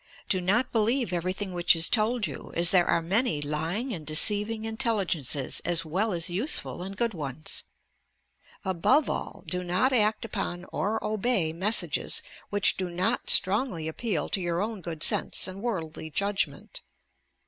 Do 0.27 0.41
not 0.41 0.71
believe 0.71 1.13
everything 1.13 1.53
which 1.53 1.75
is 1.75 1.87
told 1.87 2.25
you, 2.25 2.51
aa 2.57 2.63
there 2.71 2.87
are 2.87 3.03
many 3.03 3.39
lying 3.39 3.93
and 3.93 4.03
deceiving 4.03 4.65
intelligences 4.65 5.59
as 5.63 5.85
well 5.85 6.11
as 6.11 6.27
useful 6.27 6.81
and 6.81 6.97
good 6.97 7.13
ones. 7.13 7.61
Above 8.65 9.11
all, 9.11 9.43
do 9.45 9.63
not 9.63 9.93
act 9.93 10.25
upon 10.25 10.65
or 10.73 10.97
obey 11.05 11.53
messages 11.53 12.23
which 12.49 12.77
do 12.77 12.89
not 12.89 13.29
strongly 13.29 13.87
appeal 13.87 14.27
to 14.29 14.41
your 14.41 14.59
own 14.59 14.81
good 14.81 15.03
sense 15.03 15.47
and 15.47 15.61
worldly 15.61 16.09
judgment. 16.09 16.81